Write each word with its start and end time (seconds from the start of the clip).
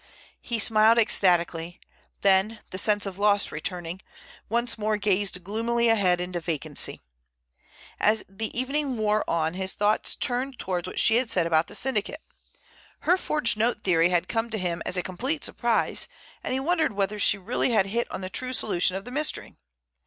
He 0.41 0.57
smiled 0.57 0.97
ecstatically, 0.97 1.79
then, 2.21 2.61
the 2.71 2.79
sense 2.79 3.05
of 3.05 3.19
loss 3.19 3.51
returning, 3.51 4.01
once 4.49 4.75
more 4.75 4.97
gazed 4.97 5.43
gloomily 5.43 5.89
ahead 5.89 6.19
into 6.19 6.39
vacancy. 6.39 7.01
As 7.99 8.25
the 8.27 8.49
evening 8.59 8.97
wore 8.97 9.23
on 9.29 9.53
his 9.53 9.75
thoughts 9.75 10.15
turned 10.15 10.57
towards 10.57 10.87
what 10.87 10.99
she 10.99 11.17
had 11.17 11.29
said 11.29 11.45
about 11.45 11.67
the 11.67 11.75
syndicate. 11.75 12.23
Her 13.01 13.15
forged 13.15 13.57
note 13.57 13.81
theory 13.81 14.09
had 14.09 14.27
come 14.27 14.49
to 14.49 14.57
him 14.57 14.81
as 14.87 14.97
a 14.97 15.03
complete 15.03 15.43
surprise, 15.43 16.07
and 16.43 16.51
he 16.51 16.59
wondered 16.59 16.93
whether 16.93 17.19
she 17.19 17.37
really 17.37 17.69
had 17.69 17.85
hit 17.85 18.09
on 18.09 18.21
the 18.21 18.29
true 18.31 18.53
solution 18.53 18.95
of 18.97 19.05
the 19.05 19.11
mystery. 19.11 19.53